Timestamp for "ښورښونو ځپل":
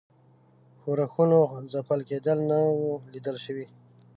0.81-1.99